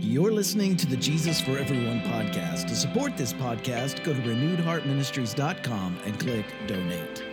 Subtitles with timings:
[0.00, 2.68] You're listening to the Jesus for Everyone podcast.
[2.68, 7.24] To support this podcast, go to renewedheartministries.com and click donate.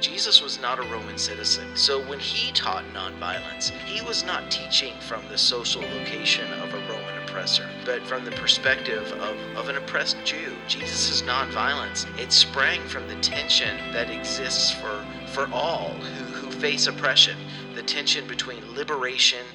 [0.00, 4.94] Jesus was not a Roman citizen, so when he taught nonviolence, he was not teaching
[4.98, 9.76] from the social location of a Roman oppressor, but from the perspective of, of an
[9.76, 10.52] oppressed Jew.
[10.66, 16.88] Jesus' nonviolence, it sprang from the tension that exists for, for all who, who face
[16.88, 17.36] oppression,
[17.74, 19.46] the tension between liberation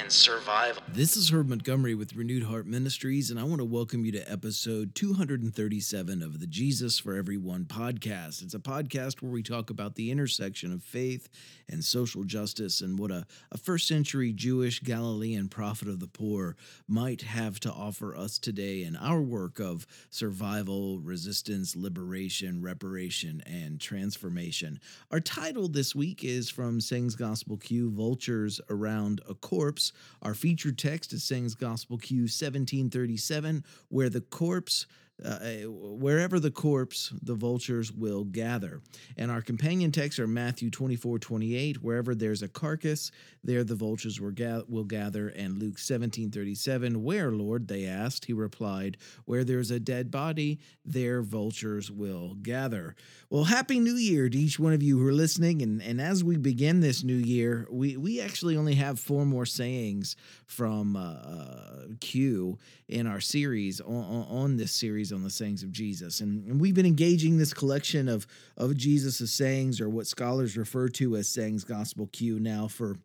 [0.00, 0.82] and survival.
[0.88, 4.32] This is Herb Montgomery with Renewed Heart Ministries, and I want to welcome you to
[4.32, 8.42] episode 237 of the Jesus for Everyone podcast.
[8.42, 11.28] It's a podcast where we talk about the intersection of faith
[11.68, 16.56] and social justice and what a, a first century Jewish Galilean prophet of the poor
[16.88, 23.78] might have to offer us today in our work of survival, resistance, liberation, reparation, and
[23.78, 24.80] transformation.
[25.10, 29.92] Our title this week is from Sayings Gospel Q Vultures Around a Corpse.
[30.22, 34.86] Our featured text is Sayings Gospel Q 1737, where the corpse
[35.24, 38.82] uh, wherever the corpse, the vultures will gather.
[39.16, 43.10] And our companion texts are Matthew 24, 28, wherever there's a carcass,
[43.42, 45.28] there the vultures will, ga- will gather.
[45.28, 48.26] And Luke 17, 37, where, Lord, they asked.
[48.26, 52.94] He replied, where there's a dead body, there vultures will gather.
[53.30, 55.62] Well, Happy New Year to each one of you who are listening.
[55.62, 59.46] And, and as we begin this new year, we, we actually only have four more
[59.46, 62.58] sayings from uh, uh Q
[62.88, 66.20] in our series, on, on this series series on the sayings of Jesus.
[66.20, 68.26] And, and we've been engaging this collection of,
[68.56, 72.96] of Jesus' sayings, or what scholars refer to as sayings gospel Q, now for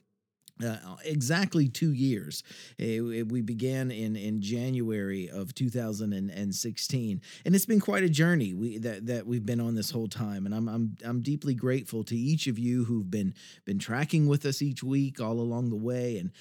[0.63, 2.43] uh, exactly two years.
[2.79, 8.77] Uh, we began in, in January of 2016, and it's been quite a journey we,
[8.77, 10.45] that, that we've been on this whole time.
[10.45, 13.33] And I'm, I'm, I'm deeply grateful to each of you who've been,
[13.65, 16.17] been tracking with us each week all along the way.
[16.17, 16.31] And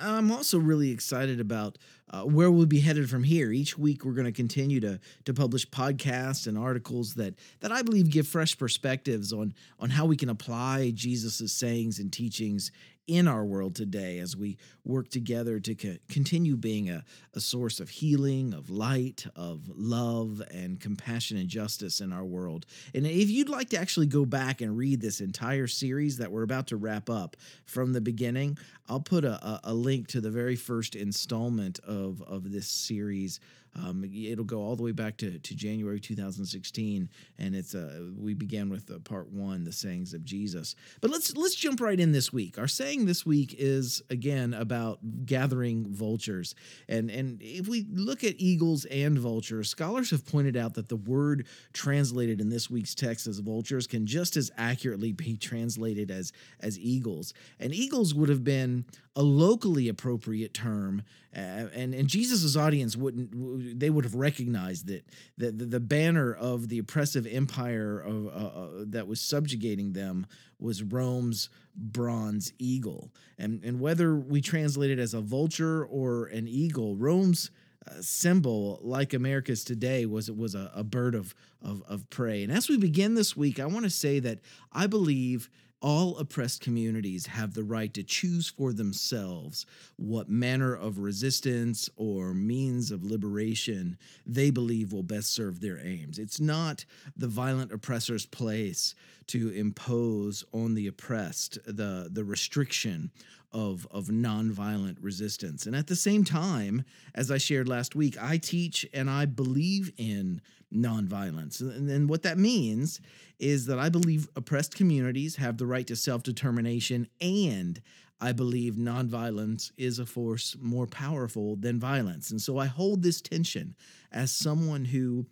[0.00, 1.78] I'm also really excited about
[2.10, 3.52] uh, where we'll be headed from here.
[3.52, 7.82] Each week, we're going to continue to to publish podcasts and articles that that I
[7.82, 12.70] believe give fresh perspectives on on how we can apply Jesus's sayings and teachings
[13.08, 17.02] in our world today as we work together to co- continue being a,
[17.34, 22.66] a source of healing, of light, of love, and compassion and justice in our world.
[22.94, 26.42] And if you'd like to actually go back and read this entire series that we're
[26.42, 28.58] about to wrap up from the beginning,
[28.88, 33.40] I'll put a, a, a link to the very first installment of, of this series
[33.74, 37.08] um, it'll go all the way back to, to January 2016,
[37.38, 40.74] and it's uh, we began with uh, part one, the sayings of Jesus.
[41.00, 42.58] But let's let's jump right in this week.
[42.58, 46.54] Our saying this week is again about gathering vultures,
[46.88, 50.96] and and if we look at eagles and vultures, scholars have pointed out that the
[50.96, 56.32] word translated in this week's text as vultures can just as accurately be translated as
[56.60, 58.84] as eagles, and eagles would have been
[59.18, 61.02] a locally appropriate term,
[61.38, 65.04] uh, and and Jesus's audience wouldn't they would have recognized that
[65.36, 70.26] that the, the banner of the oppressive empire of uh, uh, that was subjugating them
[70.58, 76.48] was Rome's bronze eagle, and and whether we translate it as a vulture or an
[76.48, 77.50] eagle, Rome's
[77.86, 82.42] uh, symbol, like America's today, was it was a, a bird of, of of prey.
[82.42, 84.40] And as we begin this week, I want to say that
[84.72, 85.48] I believe
[85.80, 89.66] all oppressed communities have the right to choose for themselves
[89.96, 93.96] what manner of resistance or means of liberation
[94.26, 96.18] they believe will best serve their aims.
[96.18, 96.84] It's not
[97.16, 98.94] the violent oppressor's place
[99.28, 103.10] to impose on the oppressed the, the restriction
[103.52, 105.66] of, of nonviolent resistance.
[105.66, 106.84] And at the same time,
[107.14, 110.40] as I shared last week, I teach and I believe in
[110.74, 111.60] nonviolence.
[111.60, 113.00] And, and what that means
[113.38, 117.80] is that I believe oppressed communities have the right to self determination, and
[118.20, 122.30] I believe nonviolence is a force more powerful than violence.
[122.30, 123.76] And so I hold this tension
[124.10, 125.26] as someone who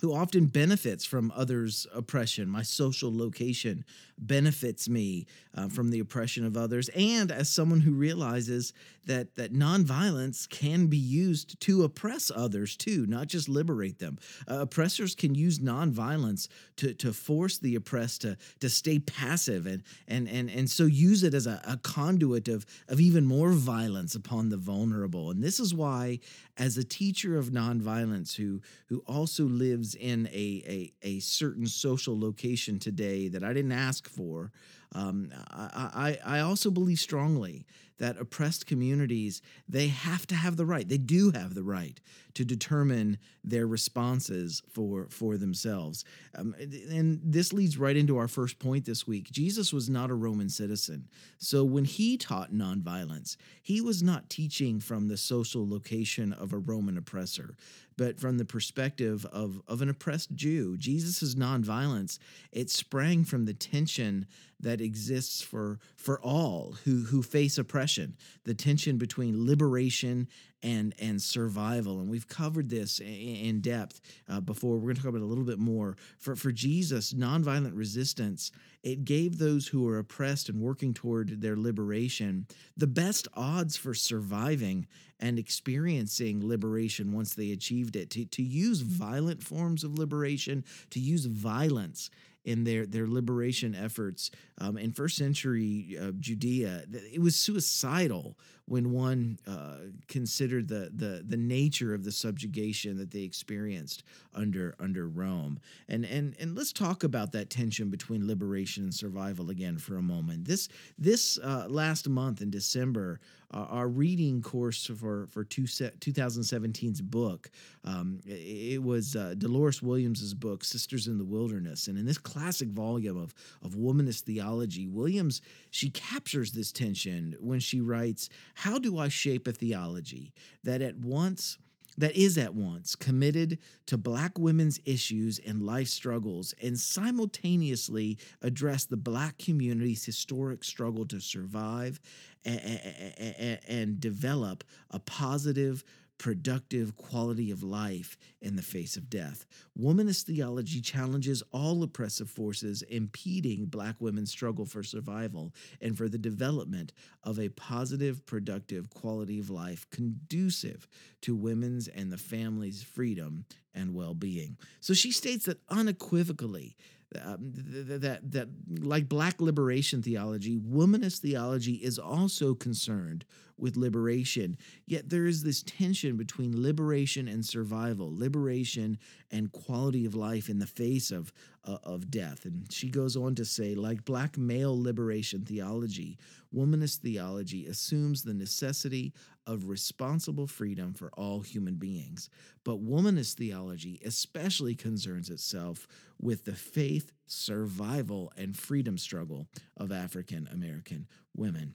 [0.00, 2.48] who often benefits from others' oppression.
[2.48, 3.84] My social location
[4.18, 8.72] benefits me uh, from the oppression of others, and as someone who realizes
[9.06, 14.18] that that nonviolence can be used to oppress others too, not just liberate them.
[14.48, 19.82] Uh, oppressors can use nonviolence to to force the oppressed to to stay passive and
[20.06, 24.14] and and and so use it as a, a conduit of of even more violence
[24.14, 25.30] upon the vulnerable.
[25.30, 26.20] And this is why,
[26.60, 32.20] as a teacher of nonviolence who who also lives in a a, a certain social
[32.20, 34.52] location today that I didn't ask for.
[34.92, 37.64] Um, I, I, I also believe strongly
[37.98, 42.00] that oppressed communities they have to have the right they do have the right
[42.34, 46.04] to determine their responses for for themselves.
[46.34, 46.54] Um,
[46.90, 49.30] and this leads right into our first point this week.
[49.30, 51.08] Jesus was not a roman citizen.
[51.38, 56.58] So when he taught nonviolence he was not teaching from the social location of a
[56.58, 57.54] roman oppressor
[58.00, 60.78] but from the perspective of, of an oppressed Jew.
[60.78, 62.18] Jesus' nonviolence,
[62.50, 64.26] it sprang from the tension
[64.58, 70.28] that exists for, for all who, who face oppression, the tension between liberation
[70.62, 72.00] and, and survival.
[72.00, 74.76] And we've covered this in depth uh, before.
[74.76, 75.96] We're going to talk about it a little bit more.
[76.18, 78.52] For, for Jesus, nonviolent resistance,
[78.82, 82.46] it gave those who were oppressed and working toward their liberation
[82.76, 84.86] the best odds for surviving
[85.18, 88.10] and experiencing liberation once they achieved it.
[88.10, 92.10] To, to use violent forms of liberation, to use violence
[92.44, 96.84] in their their liberation efforts um, in first century uh, Judea.
[97.12, 98.38] It was suicidal
[98.70, 104.76] when one uh, considered the, the the nature of the subjugation that they experienced under
[104.78, 105.58] under Rome.
[105.88, 110.02] And and and let's talk about that tension between liberation and survival again for a
[110.02, 110.44] moment.
[110.44, 113.18] This this uh, last month in December,
[113.52, 117.50] uh, our reading course for for two 2017's book.
[117.84, 122.68] Um, it was uh, Dolores Williams's book, Sisters in the Wilderness, and in this classic
[122.68, 123.34] volume of
[123.64, 128.28] of womanist theology, Williams she captures this tension when she writes,
[128.60, 130.32] "How do I shape a theology
[130.64, 131.58] that at once?"
[131.98, 138.84] that is at once committed to Black women's issues and life struggles and simultaneously address
[138.84, 142.00] the Black community's historic struggle to survive
[142.44, 145.84] and, and develop a positive,
[146.20, 149.46] productive quality of life in the face of death.
[149.80, 156.18] Womanist theology challenges all oppressive forces impeding Black women's struggle for survival and for the
[156.18, 156.92] development
[157.24, 160.86] of a positive, productive quality of life conducive
[161.22, 164.58] to women's and the family's freedom and well being.
[164.80, 166.76] So she states that unequivocally
[167.24, 173.24] um, that that like black liberation theology, womanist theology is also concerned
[173.60, 174.56] with liberation.
[174.86, 178.98] Yet there is this tension between liberation and survival, liberation
[179.30, 181.32] and quality of life in the face of
[181.64, 182.44] uh, of death.
[182.44, 186.18] And she goes on to say, like black male liberation theology,
[186.54, 189.12] womanist theology assumes the necessity
[189.46, 192.30] of responsible freedom for all human beings.
[192.64, 195.86] But womanist theology especially concerns itself
[196.20, 199.46] with the faith, survival, and freedom struggle
[199.76, 201.74] of African American women.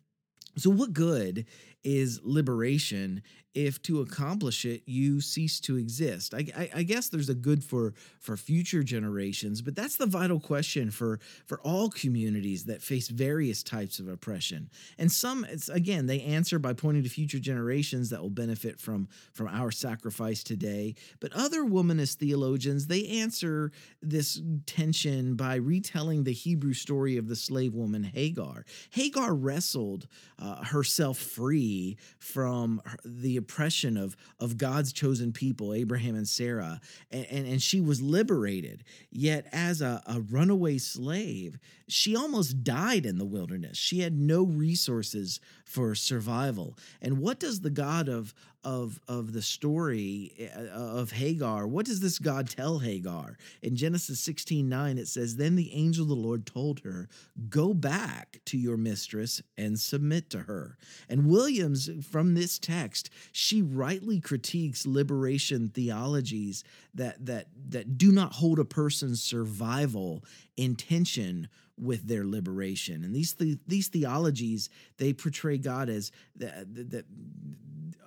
[0.57, 1.45] So, what good
[1.83, 3.21] is liberation
[3.55, 6.33] if to accomplish it you cease to exist?
[6.33, 10.39] I, I, I, guess there's a good for for future generations, but that's the vital
[10.39, 14.69] question for for all communities that face various types of oppression.
[14.97, 19.07] And some, it's again, they answer by pointing to future generations that will benefit from
[19.33, 20.95] from our sacrifice today.
[21.19, 23.71] But other womanist theologians they answer
[24.01, 28.65] this tension by retelling the Hebrew story of the slave woman Hagar.
[28.91, 30.07] Hagar wrestled
[30.39, 36.81] uh, herself free from the oppression of, of God's chosen people, Abraham and Sarah,
[37.11, 38.83] and, and, and she was liberated.
[39.11, 43.77] Yet, as a, a runaway slave, she almost died in the wilderness.
[43.77, 46.75] She had no resources for survival.
[47.01, 48.33] And what does the God of,
[48.65, 53.37] of, of the story uh, of Hagar, what does this God tell Hagar?
[53.61, 57.07] In Genesis 16 9, it says, Then the angel of the Lord told her,
[57.47, 60.77] Go back to your mistress and submit to her.
[61.07, 66.63] And Williams, from this text, she rightly critiques liberation theologies
[66.95, 70.23] that, that, that do not hold a person's survival
[70.57, 73.03] in tension with their liberation.
[73.03, 77.05] And these the, these theologies they portray God as that, that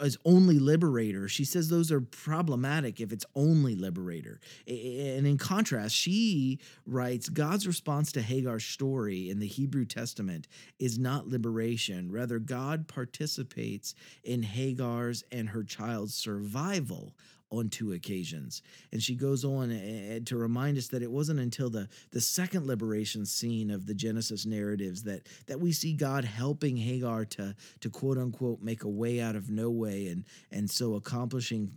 [0.00, 1.28] as only liberator.
[1.28, 4.40] She says those are problematic if it's only liberator.
[4.66, 10.98] And in contrast, she writes God's response to Hagar's story in the Hebrew Testament is
[10.98, 12.10] not liberation.
[12.10, 17.14] Rather, God participates in Hagar's and her child's survival
[17.50, 18.62] on two occasions.
[18.92, 22.20] And she goes on eh, eh, to remind us that it wasn't until the, the
[22.20, 27.54] second liberation scene of the Genesis narratives that, that we see God helping Hagar to,
[27.80, 31.70] to quote unquote make a way out of no way and, and so accomplishing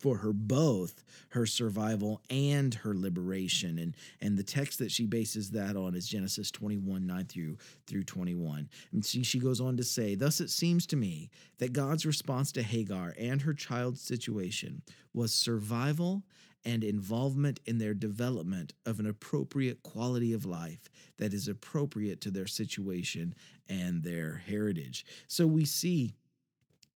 [0.00, 3.78] for her both her survival and her liberation.
[3.78, 8.04] And and the text that she bases that on is genesis 21 9 through through
[8.04, 12.06] 21 and she, she goes on to say thus it seems to me that god's
[12.06, 16.22] response to hagar and her child's situation was survival
[16.64, 22.30] and involvement in their development of an appropriate quality of life that is appropriate to
[22.30, 23.34] their situation
[23.68, 25.06] and their heritage.
[25.26, 26.14] So we see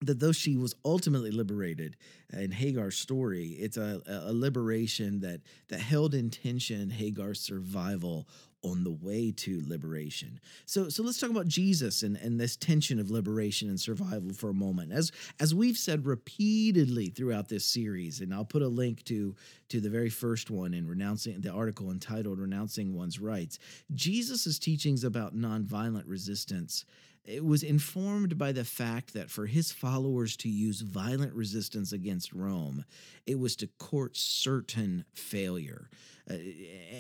[0.02, 1.96] that though she was ultimately liberated
[2.34, 8.28] uh, in Hagar's story, it's a, a liberation that that held in tension Hagar's survival
[8.62, 10.40] on the way to liberation.
[10.66, 14.50] So so let's talk about Jesus and, and this tension of liberation and survival for
[14.50, 14.92] a moment.
[14.92, 19.34] As as we've said repeatedly throughout this series, and I'll put a link to
[19.68, 23.58] to the very first one in renouncing the article entitled Renouncing One's Rights,
[23.94, 26.84] Jesus' teachings about nonviolent resistance
[27.24, 32.32] it was informed by the fact that for his followers to use violent resistance against
[32.32, 32.84] Rome,
[33.26, 35.88] it was to court certain failure.
[36.30, 36.36] Uh,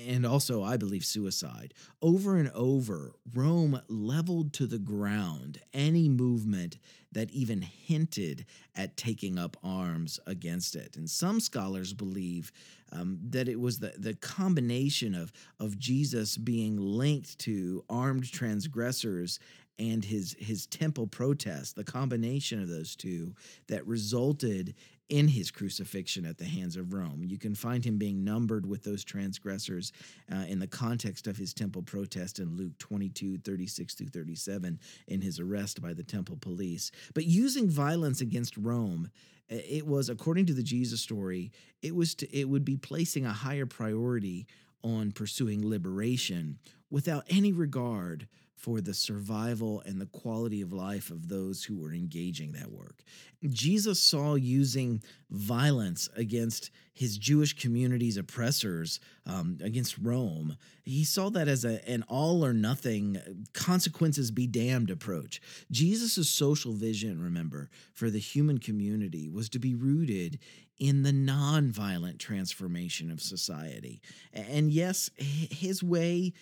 [0.06, 1.72] and also, I believe, suicide.
[2.02, 6.78] Over and over, Rome leveled to the ground any movement
[7.12, 10.96] that even hinted at taking up arms against it.
[10.96, 12.52] And some scholars believe
[12.92, 19.38] um, that it was the, the combination of, of Jesus being linked to armed transgressors
[19.78, 23.34] and his his temple protest, the combination of those two
[23.68, 24.74] that resulted
[25.10, 27.22] in his crucifixion at the hands of Rome.
[27.24, 29.92] You can find him being numbered with those transgressors
[30.32, 34.78] uh, in the context of his temple protest in Luke 22, 36 through 37,
[35.08, 36.90] in his arrest by the temple police.
[37.12, 39.10] But using violence against Rome,
[39.48, 41.52] it was, according to the Jesus story,
[41.82, 44.46] it was to, it would be placing a higher priority
[44.82, 46.58] on pursuing liberation
[46.90, 48.26] without any regard
[48.64, 53.04] for the survival and the quality of life of those who were engaging that work.
[53.50, 60.56] Jesus saw using violence against his Jewish community's oppressors, um, against Rome.
[60.82, 63.18] He saw that as a, an all or nothing,
[63.52, 65.42] consequences be damned approach.
[65.70, 70.38] Jesus' social vision, remember, for the human community was to be rooted
[70.78, 74.00] in the nonviolent transformation of society.
[74.32, 76.32] And yes, his way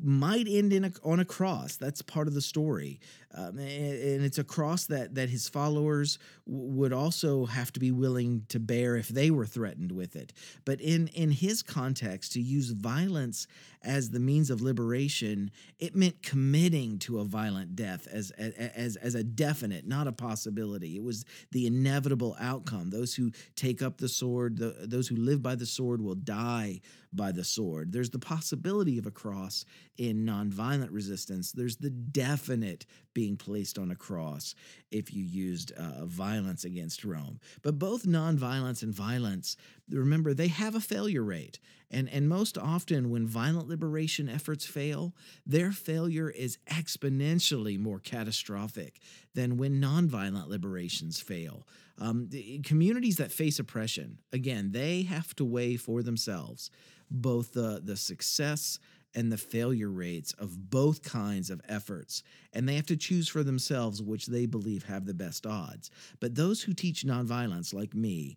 [0.00, 1.76] might end in a, on a cross.
[1.76, 3.00] That's part of the story,
[3.34, 7.80] um, and, and, it's a cross that that his followers w- would also have to
[7.80, 10.32] be willing to bear if they were threatened with it.
[10.64, 13.46] But in in his context, to use violence
[13.82, 19.14] as the means of liberation, it meant committing to a violent death as as as
[19.14, 20.96] a definite, not a possibility.
[20.96, 22.90] It was the inevitable outcome.
[22.90, 26.80] Those who take up the sword, the, those who live by the sword, will die
[27.12, 27.92] by the sword.
[27.92, 29.64] There's the possibility of a cross
[29.98, 31.52] in nonviolent resistance.
[31.52, 34.54] There's the definite being placed on a cross
[34.90, 37.40] if you used uh, violence against Rome.
[37.62, 39.56] But both nonviolence and violence,
[39.90, 41.58] remember, they have a failure rate.
[41.92, 45.14] And, and most often, when violent liberation efforts fail,
[45.46, 49.00] their failure is exponentially more catastrophic
[49.34, 51.66] than when nonviolent liberations fail.
[51.98, 52.30] Um,
[52.64, 56.70] communities that face oppression, again, they have to weigh for themselves
[57.10, 58.78] both the, the success
[59.14, 62.22] and the failure rates of both kinds of efforts,
[62.54, 65.90] and they have to choose for themselves which they believe have the best odds.
[66.20, 68.36] But those who teach nonviolence, like me,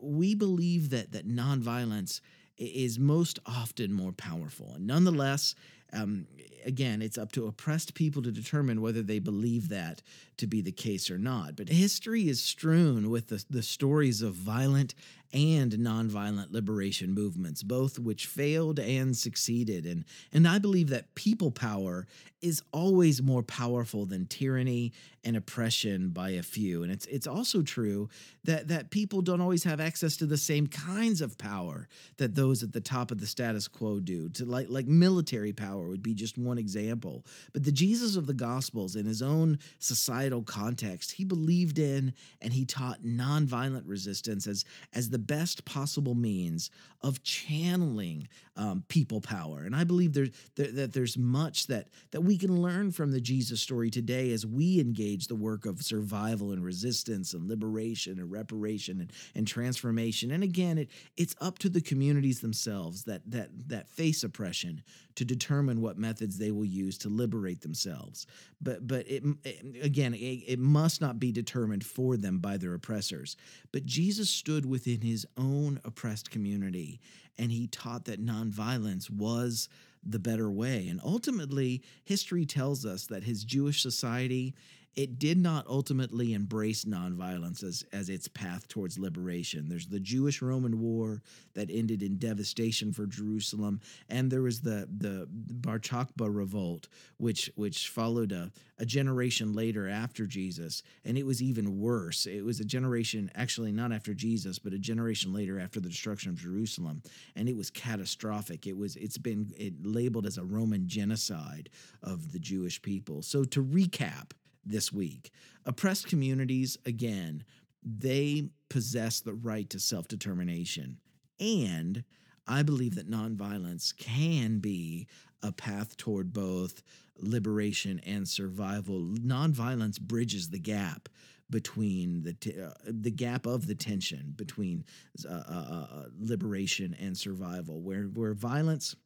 [0.00, 2.20] we believe that that nonviolence
[2.66, 4.72] is most often more powerful.
[4.74, 5.54] And nonetheless,
[5.92, 6.26] um,
[6.64, 10.02] again, it's up to oppressed people to determine whether they believe that
[10.38, 11.56] to be the case or not.
[11.56, 14.94] But history is strewn with the, the stories of violent
[15.32, 19.86] and nonviolent liberation movements, both which failed and succeeded.
[19.86, 22.06] And, and I believe that people power
[22.42, 24.92] is always more powerful than tyranny
[25.24, 26.82] and oppression by a few.
[26.82, 28.08] And it's it's also true
[28.42, 32.64] that that people don't always have access to the same kinds of power that those
[32.64, 34.28] at the top of the status quo do.
[34.30, 37.24] To like like military power would be just one example.
[37.52, 42.52] But the Jesus of the Gospels in his own societal context, he believed in and
[42.52, 46.70] he taught nonviolent resistance as as the best possible means
[47.02, 49.60] of channeling um, people power.
[49.60, 53.20] And I believe there, there, that there's much that that we can learn from the
[53.20, 58.30] Jesus story today as we engage the work of survival and resistance and liberation and
[58.30, 60.30] reparation and, and transformation.
[60.30, 64.82] And again, it it's up to the communities themselves that that that face oppression
[65.14, 68.26] to determine what methods they will use to liberate themselves.
[68.60, 72.74] But but it, it again, it, it must not be determined for them by their
[72.74, 73.36] oppressors.
[73.72, 77.00] But Jesus stood within his own oppressed community
[77.38, 79.68] and he taught that nonviolence was
[80.04, 80.88] the better way.
[80.88, 84.54] And ultimately, history tells us that his Jewish society
[84.94, 89.68] it did not ultimately embrace nonviolence as, as its path towards liberation.
[89.68, 91.22] There's the Jewish Roman War
[91.54, 93.80] that ended in devastation for Jerusalem,
[94.10, 99.88] and there was the, the Bar Kokhba revolt, which, which followed a, a generation later
[99.88, 102.26] after Jesus, and it was even worse.
[102.26, 106.30] It was a generation, actually, not after Jesus, but a generation later after the destruction
[106.30, 107.02] of Jerusalem,
[107.34, 108.66] and it was catastrophic.
[108.66, 111.70] It was, it's been it labeled as a Roman genocide
[112.02, 113.22] of the Jewish people.
[113.22, 114.32] So, to recap,
[114.64, 115.30] this week.
[115.64, 117.44] Oppressed communities, again,
[117.82, 120.98] they possess the right to self determination.
[121.40, 122.04] And
[122.46, 125.08] I believe that nonviolence can be
[125.42, 126.82] a path toward both
[127.16, 129.00] liberation and survival.
[129.00, 131.08] Nonviolence bridges the gap
[131.50, 134.84] between the t- uh, the gap of the tension between
[135.28, 138.96] uh, uh, uh liberation and survival, where where violence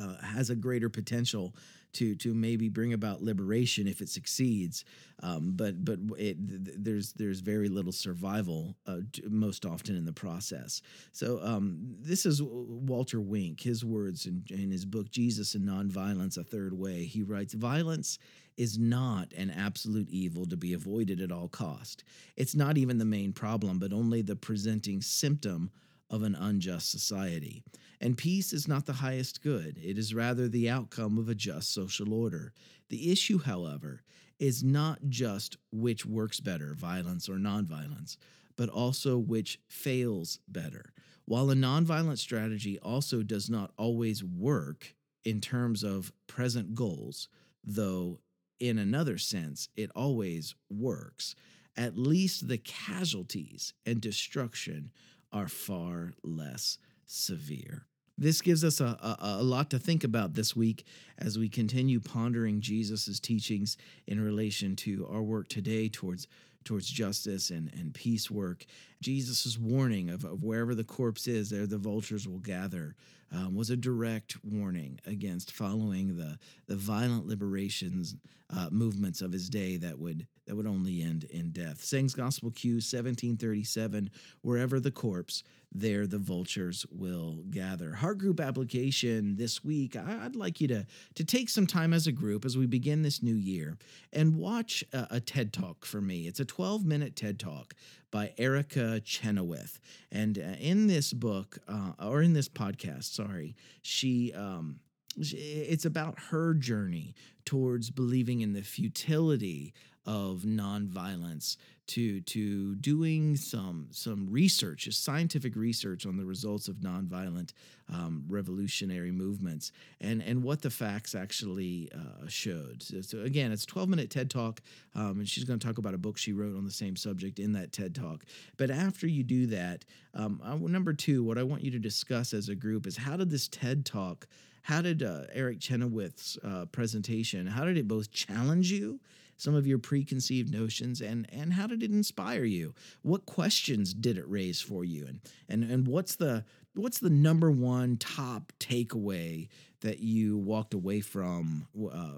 [0.00, 1.54] uh, has a greater potential
[1.94, 4.84] to to maybe bring about liberation if it succeeds.
[5.22, 8.98] Um, but but it, th- there's there's very little survival uh,
[9.28, 10.82] most often in the process.
[11.12, 13.60] So um, this is Walter Wink.
[13.60, 17.04] His words in, in his book Jesus and Nonviolence: A Third Way.
[17.04, 18.18] He writes, "Violence."
[18.56, 22.04] is not an absolute evil to be avoided at all cost.
[22.36, 25.72] It's not even the main problem, but only the presenting symptom
[26.14, 27.64] of an unjust society.
[28.00, 31.74] And peace is not the highest good, it is rather the outcome of a just
[31.74, 32.52] social order.
[32.88, 34.04] The issue, however,
[34.38, 38.16] is not just which works better, violence or nonviolence,
[38.56, 40.92] but also which fails better.
[41.24, 44.94] While a nonviolent strategy also does not always work
[45.24, 47.28] in terms of present goals,
[47.64, 48.20] though
[48.60, 51.34] in another sense it always works,
[51.76, 54.92] at least the casualties and destruction
[55.34, 57.84] are far less severe.
[58.16, 60.86] This gives us a, a, a, lot to think about this week
[61.18, 63.76] as we continue pondering Jesus' teachings
[64.06, 66.28] in relation to our work today towards
[66.64, 68.64] towards justice and, and peace work.
[69.04, 72.96] Jesus' warning of, of wherever the corpse is, there the vultures will gather,
[73.30, 78.16] um, was a direct warning against following the, the violent liberations
[78.48, 81.82] uh, movements of his day that would that would only end in death.
[81.82, 84.10] Sayings Gospel Q 1737,
[84.42, 85.42] wherever the corpse,
[85.72, 87.94] there the vultures will gather.
[87.94, 89.96] Heart group application this week.
[89.96, 93.22] I'd like you to, to take some time as a group as we begin this
[93.22, 93.78] new year
[94.12, 96.26] and watch a, a TED Talk for me.
[96.26, 97.74] It's a 12 minute TED Talk
[98.14, 99.80] by Erica Chenoweth.
[100.12, 104.32] And uh, in this book, uh, or in this podcast, sorry, she.
[104.32, 104.78] Um,
[105.16, 109.74] it's about her journey towards believing in the futility
[110.06, 111.56] of nonviolence
[111.86, 117.52] to to doing some some research, scientific research on the results of nonviolent
[117.92, 122.82] um, revolutionary movements and and what the facts actually uh, showed.
[122.82, 124.62] So, so, again, it's a 12 minute TED talk,
[124.94, 127.38] um, and she's going to talk about a book she wrote on the same subject
[127.38, 128.24] in that TED talk.
[128.56, 132.32] But after you do that, um, I, number two, what I want you to discuss
[132.32, 134.26] as a group is how did this TED talk
[134.64, 138.98] how did uh, Eric Chenoweth's uh, presentation, how did it both challenge you,
[139.36, 142.74] some of your preconceived notions, and and how did it inspire you?
[143.02, 147.50] What questions did it raise for you, and and and what's the what's the number
[147.50, 149.48] one top takeaway
[149.82, 152.12] that you walked away from uh,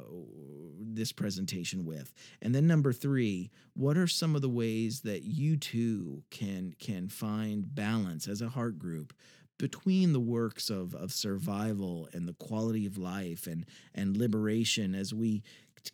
[0.78, 5.56] this presentation with and then number three what are some of the ways that you
[5.56, 9.12] too can can find balance as a heart group
[9.58, 15.14] between the works of, of survival and the quality of life and, and liberation as
[15.14, 15.42] we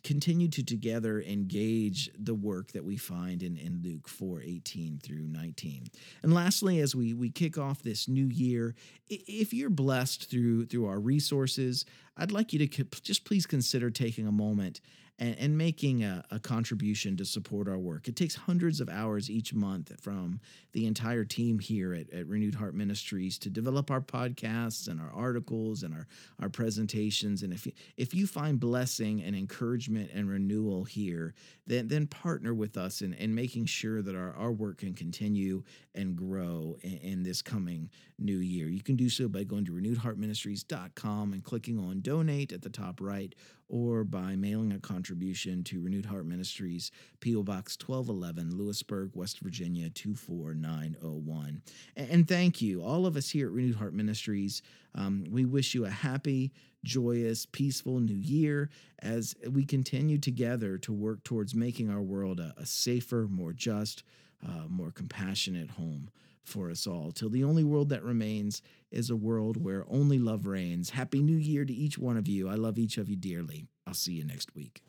[0.03, 5.27] continue to together engage the work that we find in, in Luke 4 18 through
[5.27, 5.87] 19.
[6.23, 8.75] And lastly, as we, we kick off this new year,
[9.09, 11.85] if you're blessed through, through our resources,
[12.17, 14.81] I'd like you to just please consider taking a moment
[15.19, 18.07] and, and making a, a, contribution to support our work.
[18.07, 20.39] It takes hundreds of hours each month from
[20.71, 25.11] the entire team here at, at Renewed Heart Ministries to develop our podcasts and our
[25.13, 26.07] articles and our,
[26.41, 27.43] our presentations.
[27.43, 31.35] And if you, if you find blessing and encouragement and renewal here,
[31.67, 35.63] then, then partner with us in, in making sure that our, our work can continue
[35.93, 38.67] and grow in, in this coming new year.
[38.67, 42.99] You can do so by going to renewedheartministries.com and clicking on donate at the top
[42.99, 43.33] right
[43.69, 47.43] or by mailing a contribution to Renewed Heart Ministries, P.O.
[47.43, 51.61] Box 1211, Lewisburg, West Virginia 24901.
[51.95, 54.61] And thank you, all of us here at Renewed Heart Ministries.
[54.95, 56.51] Um, we wish you a happy,
[56.83, 62.53] joyous, peaceful new year as we continue together to work towards making our world a,
[62.57, 64.03] a safer, more just,
[64.45, 66.09] uh, more compassionate home
[66.43, 70.45] for us all, till the only world that remains is a world where only love
[70.45, 70.91] reigns.
[70.91, 72.49] Happy New Year to each one of you.
[72.49, 73.67] I love each of you dearly.
[73.87, 74.81] I'll see you next week.